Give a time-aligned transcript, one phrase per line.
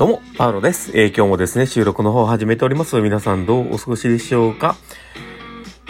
[0.00, 0.92] どうも、パウロです。
[0.94, 2.98] えー、今日もですね、収録の方を始めております。
[3.02, 4.76] 皆さんどうお過ごしでしょうか？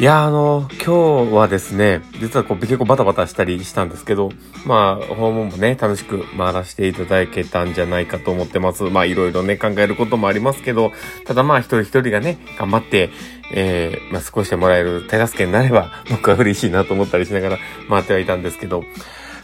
[0.01, 4.31] いや、あの、今日はですね、実はこう結構バタバタしたりしたんですけど、
[4.67, 8.83] まあ、訪問もね、楽しく回らせていただけたんじゃないかと思ってます。
[8.83, 10.91] まあ、いろいろね、考えることもありますけど、
[11.25, 13.11] ただまあ、一人一人がね、頑張って、
[13.55, 17.59] えー、まあ、少しでもらえる手助けになれば、僕は嬉しいなと思ったりしながら
[17.89, 18.83] 回ってはいたんですけど、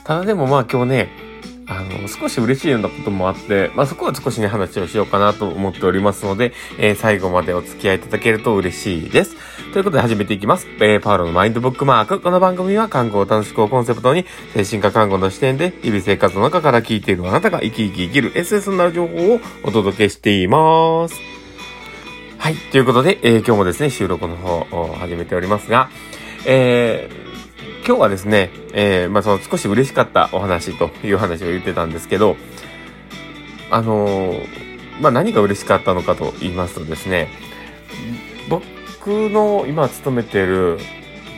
[0.03, 1.09] ただでもまあ今日ね、
[1.69, 9.37] あの、少し嬉しいようなこともあって、まあ、そこは少しね、話をしようかなと思っておりますので、えー、最後までお付き合いいただけると嬉しいです。
[9.73, 10.69] ということで始めていきます。
[10.81, 12.21] えー、パウロのマインドブックマーク。
[12.21, 21.17] この番組は看護を楽しくをコンセプトに、精神科看護の視点で、日々生活の中から聞いているあなたが生き生き生きる SS になる情報をお届けしています。
[22.39, 22.55] はい。
[22.55, 25.91] ということで、えー、今日もですね、収録の方を始めておりますが、
[26.47, 27.26] えー、
[27.87, 32.35] 今日はですね、えー、まあ、その少し嬉しかったお話という話を言ってたんですけど、
[33.71, 37.29] あのー、まあ、何が嬉しかったのかと言いますとですね、
[38.49, 40.81] 僕の今勤めてる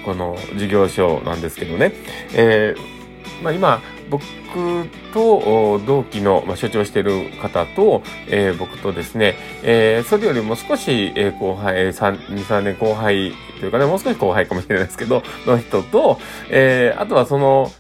[0.07, 1.93] この事業所なんですけどね、
[2.33, 2.98] えー、
[3.43, 4.25] まあ、今、僕
[5.13, 16.19] と同期の、まあ、所長している方と、えー、僕とですね、えー、それよりも少し、えー、後輩、3、2、3年後輩というかね、もう少し後輩かもしれないですけど、の人と、
[16.51, 17.71] えー、あとはその、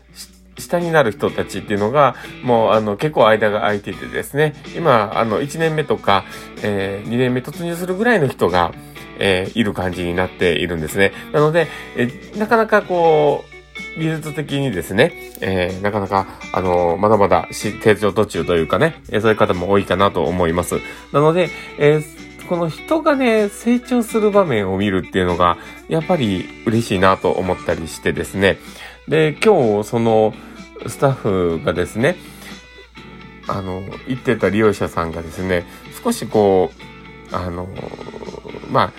[0.59, 6.25] 下になる人たちっていうのが、もう、あの、結構間が空いててですね、今、あの、1年目とか、
[6.63, 8.73] えー、2年目突入するぐらいの人が、
[9.21, 11.13] えー、いる感じになっているんですね。
[11.33, 13.48] なので、えー、なかなかこう、
[13.99, 20.77] 技術的にですね、えー、なかなか、あのー、まだまだ成長途中というかね、え、そういう方も多いかなと思います。
[21.13, 22.01] なので、え、
[22.49, 28.59] この人がね、成長する場面を見るっていうのが、やっぱり嬉しいなと思ったりしてですね。
[29.07, 30.33] で、今日、その、
[30.87, 32.17] スタッフがですね、
[33.49, 35.65] あの、行ってた利用者さんがですね、
[36.03, 36.71] 少しこ
[37.33, 37.69] う、あの、
[38.71, 38.93] ま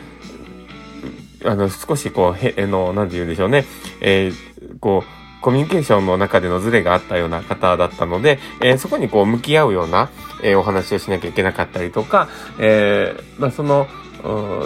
[1.46, 3.66] あ、あの、少しこう、へ、の、なんて言うんでしょうね。
[4.02, 4.34] えー、
[4.80, 10.10] こう、コミュニケーションの中でのズレがあったような方だったので、えー、そこにこう向き合うような、
[10.44, 12.28] えー、お話をしなきゃいけなかったりとか、
[12.60, 13.88] えー、まあ、その、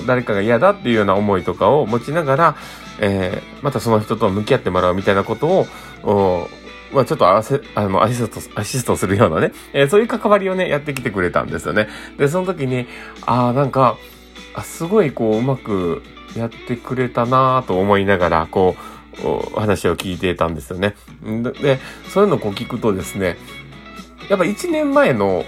[0.08, 2.56] 誰かが嫌だっていうような思いとかを持ちながら、
[3.00, 5.68] えー、またその人と向き合ってもらうみたいなこと
[6.04, 6.48] を、
[6.92, 7.44] まあ、ちょっとあ
[7.88, 11.88] の、アシスト、アシストするようなね、えー、そういう関わりをね、やってきてくれたんですよね。
[12.18, 12.88] で、その時に、
[13.26, 13.98] ああ、なんか、
[14.64, 16.04] すごいこう、うまく
[16.36, 18.93] やってくれたなと思いながら、こう、
[19.56, 20.96] 話を聞いてたんですよね。
[21.62, 21.80] で、
[22.10, 23.38] そういうのをこう聞くとですね、
[24.30, 25.44] やっぱ1年前の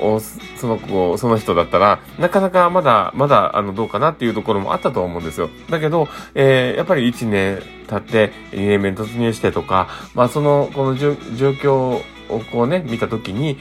[0.58, 5.50] その子、その人だったら、なかなかまだ、まだ、あの、どうかなっていうところもあったと思うんですよ。
[5.70, 12.02] だけど、えー、やっぱり1年経って、2年目に突入してとか、まあ、その、この状況を
[12.52, 13.58] こうね、見たときに、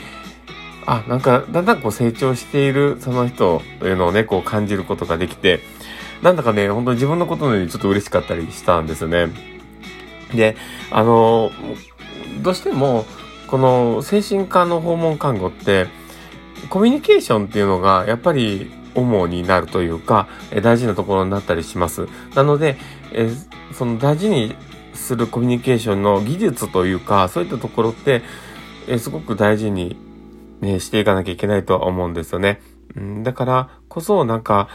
[0.87, 5.61] あ、なんか、だんだんこう成長しているその人というのをね、こう感じることができて、
[6.23, 9.54] なんだかね、本当に自分のことのようにちょっと嬉しかったりしたんですよね。
[10.33, 10.57] で、
[10.91, 11.51] あの、
[12.43, 13.05] どうしても、
[13.47, 15.87] この精神科の訪問看護って、
[16.71, 20.29] コミュニケーションっていうのがやっぱり主になるというか、
[20.63, 22.09] 大事なところになったりします。
[22.35, 22.77] なので、
[23.13, 23.31] え
[23.73, 24.55] その大事に
[24.95, 28.23] するコミュニケーションの技術というか、そういったところって、
[28.89, 29.97] えすごく大事に、
[30.61, 32.61] ね、していかなきゃいけないとは思うんですよね。
[32.97, 34.69] うん、だからこそ、なんか、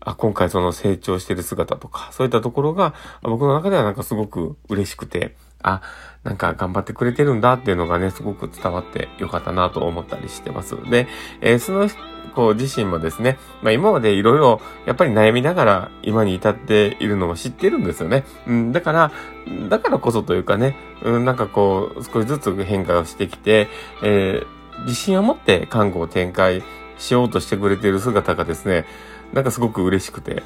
[0.00, 5.82] あ、今回その成長してる姿とか、そういったところが、僕の中ではなんかすごく嬉しくて、あ、
[6.24, 10.76] なんか頑張ってくれてるんだっていうのがね、すごく伝わってよかったなと思ったりしてます。
[10.90, 11.06] で、
[11.40, 11.88] えー、その
[12.34, 18.24] 子自身もですね、まあ今までいろいろやっぱり悩みながら今に至っているのも知ってるんですよね。
[18.46, 19.12] うん、だから、
[19.68, 23.68] だからこそというかね、うん、なんかこう、少しずつ変化をしてきて、
[24.02, 26.62] えー、自信を持って看護を展開
[26.98, 28.86] しようとしてくれている姿がですね、
[29.32, 30.42] なんかすごく嬉しくて。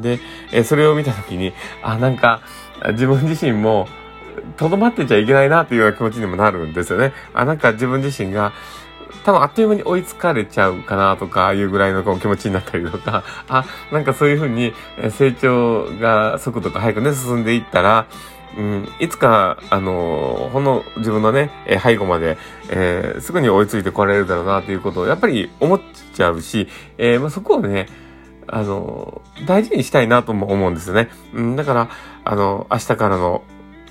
[0.00, 0.20] で、
[0.52, 1.52] えそれを見たときに、
[1.82, 2.40] あ、なんか、
[2.92, 3.88] 自分自身も、
[4.56, 7.12] とどまってちゃいけないなっていうような気持ちにもなるんですよね。
[7.34, 8.52] あ、なんか自分自身が、
[9.24, 14.72] 多分あっという間に追いつかれちゃうかなとかいうぐらいのこう気持ちになったりとか、あ、なんかそういうふうに
[15.10, 18.06] 成長が速度が速くね、進んでいったら、
[18.56, 22.36] うん、いつか、あのー、ほんの自分のね、え背後まで、
[22.68, 25.80] えー、すぐに追いついてこられるだろうなということをやっぱり思っ
[26.14, 26.66] ちゃうし、
[26.98, 27.86] え、まあ、そこをね、
[28.52, 31.08] あの、大事にしたいなとも思うんですよね。
[31.32, 31.88] うん、だから、
[32.24, 33.42] あの、明日からの、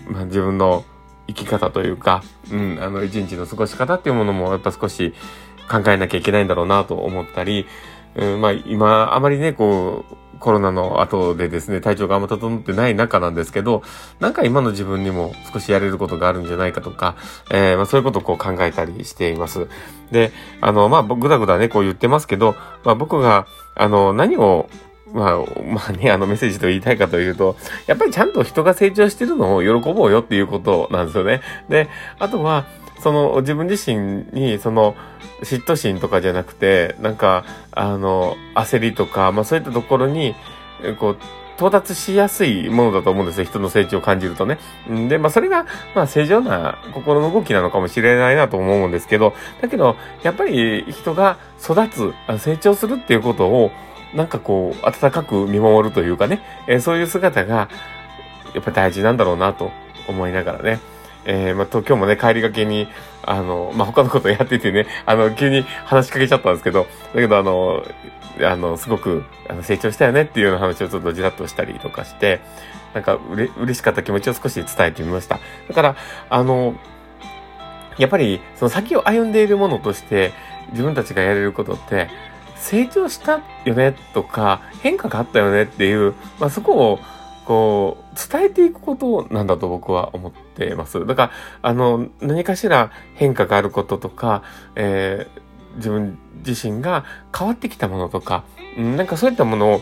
[0.08, 0.84] まあ、自分の
[1.28, 5.14] 生き方というか、うん、あの、一日の過ごし方っていうものも、やっぱ少し
[5.70, 7.66] 考えなきゃいけないんだろうなと思ったり、
[8.16, 13.84] うん、まあ、今、あまりね、こう、コロナの後でですね、体調があんま整ってない中なんですけど、
[14.20, 17.16] なんか今の自分にも少しやれることがあるんじゃないかとか、
[17.52, 19.68] えー、まあそういうことをこう考えたりしています。
[20.12, 20.32] で、
[20.62, 24.70] あの、まあ、ぐだぐだね、こう言ってますけど、まあ僕が、あの、何を
[25.14, 27.56] まあ、まあね、あのメッセージと言いたいかというと、
[27.88, 31.42] やっぱりちゃんと人が成長してるのを喜ぼうよっていうことなんですよね。
[31.68, 31.90] で、
[32.20, 32.66] あとは、
[33.02, 34.96] その自分自身にその
[35.42, 40.36] 嫉妬心とかじゃなくて、なんか、あの、焦りとか、まあそういったところに、
[41.00, 41.18] こう、
[41.58, 43.46] 到達しやすいものだと思うんですよ。
[43.46, 44.60] 人の成長を感じるとね。
[44.90, 53.72] んで、まあそれが、まあ正常な心の動きなのかもしれないなと思うんですけど、だけど、やっぱり人が育つ、成長するっていうことを、
[54.14, 57.70] なんかこう、温かく見守るというかね、え、そういう姿が、
[58.54, 59.72] やっぱ大事なんだろうなと
[60.08, 60.80] 思いながらね。
[61.32, 62.88] えー、まあ、今日もね、帰りがけに、
[63.24, 67.84] あの、まあ、他のことやっててね、 あの、急に話しかけちゃったんですけど、だけどあの、
[68.42, 72.42] あの、すごく、あの、成長したよねっていうような話をちょっとじらっとしたりとかして、
[72.96, 75.40] なんか、うれ、嬉しかった気持ちを少し伝えてみました。
[75.68, 75.96] だから、
[76.32, 76.74] あの、
[78.00, 80.32] やっぱり、その先を歩んでいるものとして、
[80.72, 82.10] 自分たちがやれることって、
[82.56, 87.00] 成長したよねとか、変化があったよねっていう、まあ、そこを、
[87.46, 91.06] こう、伝えていくことなんだと僕は思ってます。
[91.06, 94.44] だから、あの、何かしら変化があることとか、
[94.76, 97.06] えー、自分自身が
[97.38, 98.44] 変わってきたものとか、
[98.78, 99.82] なんかそういったものを、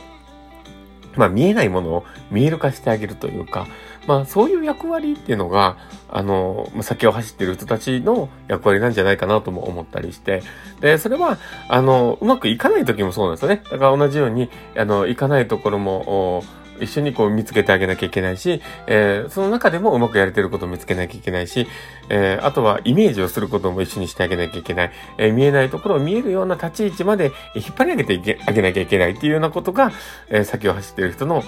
[1.15, 3.68] まあ見えないものを見える化してあげるというか、
[4.07, 5.77] まあそういう役割っていうのが、
[6.09, 10.44] あの、先を走ってる人たちの役割なんじゃないかなとも思ったりして、
[10.79, 11.38] で、それは、
[11.68, 13.62] あの、うまくいかない時もそうなんですよね。
[13.69, 16.44] だから同じように、あの、いかないところも、
[16.81, 21.68] 一緒にこう見つけてあげなきゃいけないし、えー、その中でもうまくやれてることを見つけなきゃいけないし、
[22.09, 29.91] えー、あとはイメージをすることも一緒にしてあげなきゃいけない、えー、見えないところを見えるような立ち位置まで引っ張り上げていけあげなきゃいけないっていうようなことが、
[30.29, 31.44] え、先を走っている人の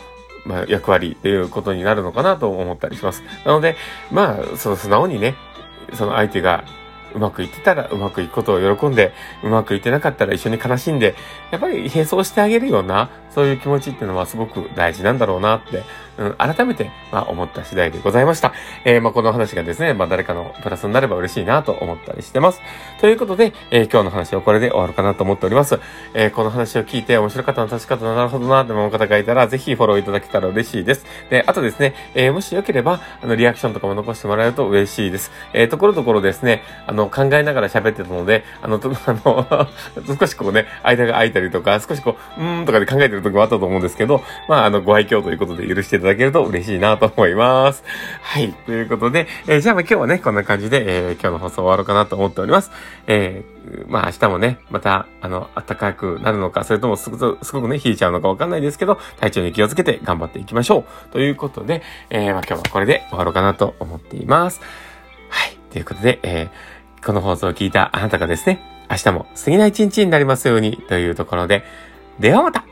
[0.45, 3.23] まあ、役割っていうことになるのかなと思ったりします。
[3.45, 3.75] なので、
[4.09, 5.35] まあ、その素直にね、
[5.93, 6.63] その相手が
[7.13, 11.15] うまくいってたらうまくいくことを喜んで、うまくいってなかったら一緒に悲しんで、
[11.51, 15.83] やっぱり並走してあげるような、そういう気持ちっていうのはすごく大事なんだろうなって、
[16.19, 18.53] うん、改めて、まあ、思った次第でございました。
[18.83, 22.59] えー、まあ、この話がですね、まあ、誰かのプラスになれば嬉しいなと思ったりしてます。
[22.99, 25.79] ということで、えー、今日の話はこれで終わるかなと思っております。
[26.13, 31.05] えー、この話を聞いて面白かったの確かったなるほどなって思う方がいたら、ぜひフォローいただけたら嬉しいです。
[31.29, 35.31] で、あとですね、え、もしよければ、あの、リアクションとかも残してもらえると嬉しいです。
[35.53, 38.89] え、ところどころですね、あの、考えながら喋ってたので、あの、あ
[39.25, 39.67] の
[40.19, 47.83] 少しこうね、間が空いたりとか、少しこう、うーんとかで考えてる時もあったと思うんですけど、まあ、あの、ご愛嬌ということで許していただけると嬉しいなと思います。
[48.21, 48.53] はい。
[48.53, 52.71] ということで、えー、じゃあまあ今日はね、こんな感じで、えー、今日の放送終わろうかなと思っております。
[53.07, 61.11] えー、まあ明日もね、また、あの、暖かくなるのか、それともすごく、すごくね、冷えちゃうのかわかんないですけど、体調に気をつけて頑張っていきましょう。
[61.11, 64.61] ということで、えー、まあ今日はこれで終わろうかなと思っています。
[65.29, 65.57] はい。
[65.71, 71.63] ということで、えー、この放送を聞いたあなたがですね、明日も素敵な一日になりますようにというところで、
[72.19, 72.65] ではまた